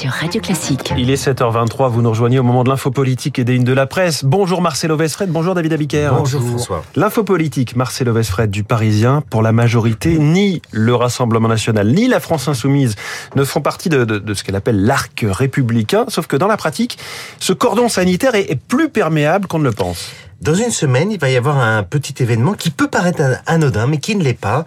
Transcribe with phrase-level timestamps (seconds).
[0.00, 0.94] sur Radio Classique.
[0.96, 3.74] Il est 7h23, vous nous rejoignez au moment de l'info politique et des unes de
[3.74, 4.24] la presse.
[4.24, 6.12] Bonjour Marcelo Vesfred, bonjour David Abiker.
[6.16, 6.82] Bonjour François.
[6.96, 9.22] L'info politique, Marcelo Vesfred du Parisien.
[9.28, 12.94] Pour la majorité, ni le Rassemblement National, ni la France Insoumise
[13.36, 16.06] ne font partie de, de, de ce qu'elle appelle l'arc républicain.
[16.08, 16.96] Sauf que dans la pratique,
[17.38, 20.12] ce cordon sanitaire est, est plus perméable qu'on ne le pense.
[20.40, 23.98] Dans une semaine, il va y avoir un petit événement qui peut paraître anodin, mais
[23.98, 24.64] qui ne l'est pas.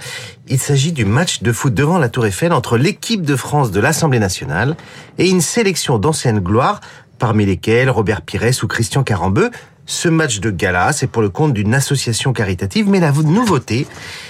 [0.48, 3.80] Il s'agit du match de foot devant la Tour Eiffel entre l'équipe de France de
[3.80, 4.78] l'Assemblée nationale
[5.18, 6.80] et une sélection d'anciennes gloires,
[7.18, 9.50] parmi lesquelles Robert Pires ou Christian Carambeu.
[9.86, 13.86] Ce match de gala, c'est pour le compte d'une association caritative, mais la nouveauté,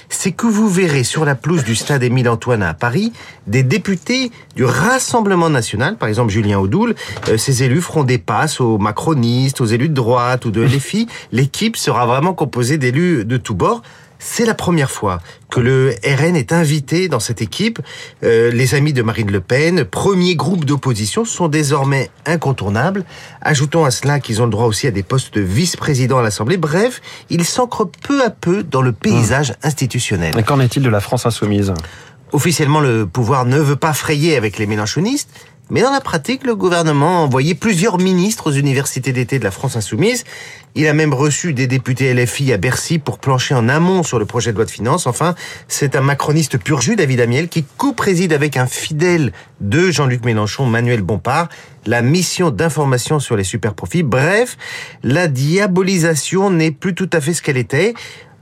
[0.10, 3.14] c'est que vous verrez sur la pelouse du stade Émile Antoine à Paris
[3.46, 6.96] des députés du Rassemblement national, par exemple Julien Audoul.
[7.30, 11.08] Euh, ces élus feront des passes aux macronistes, aux élus de droite ou de LFI.
[11.32, 13.84] L'équipe sera vraiment composée d'élus de tous bords.
[14.26, 15.20] C'est la première fois
[15.52, 17.80] que le RN est invité dans cette équipe.
[18.24, 23.04] Euh, les amis de Marine Le Pen, premier groupe d'opposition, sont désormais incontournables.
[23.42, 26.56] Ajoutons à cela qu'ils ont le droit aussi à des postes de vice-président à l'Assemblée.
[26.56, 30.40] Bref, ils s'ancrent peu à peu dans le paysage institutionnel.
[30.40, 31.74] Et qu'en est-il de la France insoumise?
[32.32, 35.30] Officiellement, le pouvoir ne veut pas frayer avec les mélanchonistes,
[35.70, 39.52] mais dans la pratique, le gouvernement a envoyé plusieurs ministres aux universités d'été de la
[39.52, 40.26] France insoumise.
[40.76, 44.26] Il a même reçu des députés LFI à Bercy pour plancher en amont sur le
[44.26, 45.08] projet de loi de finances.
[45.08, 45.36] Enfin,
[45.68, 50.66] c'est un macroniste pur jus, David Amiel, qui co-préside avec un fidèle de Jean-Luc Mélenchon,
[50.66, 51.48] Manuel Bompard,
[51.86, 54.04] la mission d'information sur les superprofits.
[54.04, 54.58] Bref,
[55.02, 57.94] la diabolisation n'est plus tout à fait ce qu'elle était.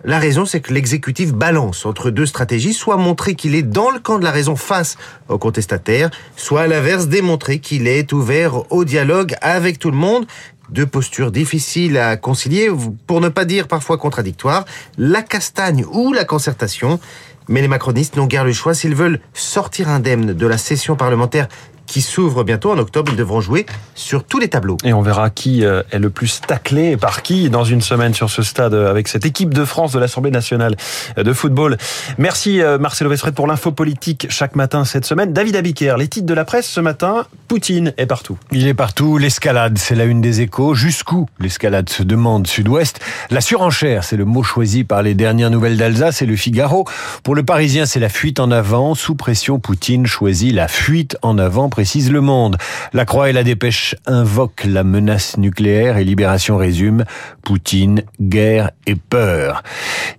[0.03, 3.99] La raison, c'est que l'exécutif balance entre deux stratégies, soit montrer qu'il est dans le
[3.99, 4.97] camp de la raison face
[5.29, 10.25] aux contestataires, soit à l'inverse démontrer qu'il est ouvert au dialogue avec tout le monde.
[10.71, 12.69] Deux postures difficiles à concilier,
[13.07, 14.65] pour ne pas dire parfois contradictoires,
[14.97, 16.99] la castagne ou la concertation.
[17.47, 21.47] Mais les macronistes n'ont guère le choix s'ils veulent sortir indemnes de la session parlementaire
[21.91, 23.11] qui s'ouvre bientôt en octobre.
[23.11, 24.77] Ils devront jouer sur tous les tableaux.
[24.85, 28.29] Et on verra qui euh, est le plus taclé par qui dans une semaine sur
[28.29, 30.77] ce stade euh, avec cette équipe de France de l'Assemblée nationale
[31.17, 31.77] euh, de football.
[32.17, 35.33] Merci Marcelo Vesfred pour l'info politique chaque matin cette semaine.
[35.33, 38.37] David Abiker, les titres de la presse ce matin, Poutine est partout.
[38.51, 40.60] Il est partout, l'escalade, c'est la une des échos.
[40.73, 42.99] Jusqu'où l'escalade se demande sud-ouest.
[43.31, 46.85] La surenchère, c'est le mot choisi par les dernières nouvelles d'Alsace et le Figaro.
[47.23, 48.93] Pour le Parisien, c'est la fuite en avant.
[48.93, 52.57] Sous pression, Poutine choisit la fuite en avant précise Le Monde.
[52.93, 57.05] La Croix et la Dépêche invoquent la menace nucléaire et Libération résume
[57.43, 59.63] Poutine, guerre et peur.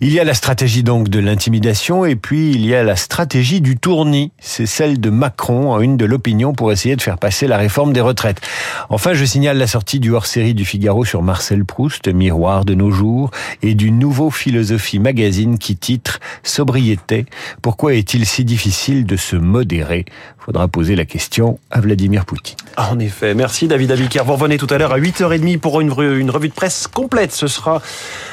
[0.00, 3.60] Il y a la stratégie donc de l'intimidation et puis il y a la stratégie
[3.60, 4.32] du tournis.
[4.40, 7.92] C'est celle de Macron en une de l'opinion pour essayer de faire passer la réforme
[7.92, 8.40] des retraites.
[8.88, 12.90] Enfin, je signale la sortie du hors-série du Figaro sur Marcel Proust, miroir de nos
[12.90, 17.26] jours, et du nouveau Philosophie Magazine qui titre Sobriété.
[17.60, 20.06] Pourquoi est-il si difficile de se modérer?
[20.38, 22.56] Faudra poser la question à Vladimir Poutine.
[22.76, 23.34] Ah, en effet.
[23.34, 24.24] Merci David Abiker.
[24.24, 27.32] Vous revenez tout à l'heure à 8h30 pour une, une revue de presse complète.
[27.32, 27.80] Ce sera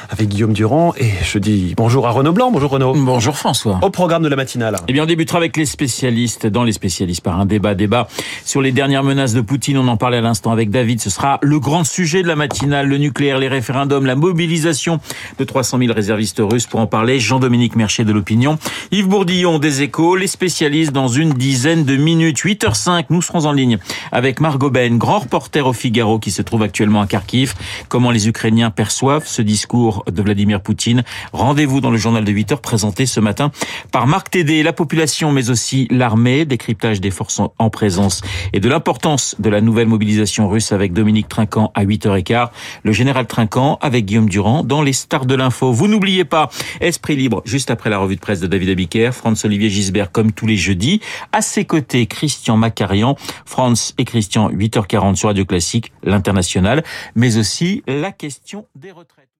[0.08, 2.50] avec Guillaume Durand et je dis bonjour à Renaud Blanc.
[2.50, 2.94] Bonjour Renaud.
[2.96, 3.78] Bonjour François.
[3.82, 4.76] Au programme de la matinale.
[4.88, 8.08] Eh bien, on débutera avec les spécialistes, dans les spécialistes, par un débat, débat
[8.44, 9.78] sur les dernières menaces de Poutine.
[9.78, 11.00] On en parlait à l'instant avec David.
[11.00, 15.00] Ce sera le grand sujet de la matinale, le nucléaire, les référendums, la mobilisation
[15.38, 16.66] de 300 000 réservistes russes.
[16.66, 18.58] Pour en parler, Jean-Dominique Mercier de l'Opinion,
[18.92, 22.38] Yves Bourdillon des Échos, les spécialistes dans une dizaine de minutes.
[22.38, 23.78] 8h05, nous serons en ligne
[24.12, 27.54] avec Margot Ben, grand reporter au Figaro qui se trouve actuellement à Kharkiv.
[27.88, 31.02] Comment les Ukrainiens perçoivent ce discours de Vladimir Poutine?
[31.32, 33.50] Rendez-vous dans le journal de 8h présenté ce matin
[33.90, 38.20] par Marc Tédé, la population mais aussi l'armée, décryptage des forces en présence
[38.52, 42.50] et de l'importance de la nouvelle mobilisation russe avec Dominique Trinquant à 8h15,
[42.82, 45.72] le général Trinquant avec Guillaume Durand dans les stars de l'info.
[45.72, 46.50] Vous n'oubliez pas,
[46.80, 50.46] Esprit libre, juste après la revue de presse de David Abiker, Franz-Olivier Gisbert comme tous
[50.46, 51.00] les jeudis.
[51.32, 57.82] À ses côtés, Christian Macarian, France et Christian, 8h40 sur Radio Classique, l'international, mais aussi
[57.86, 59.30] la question des retraites.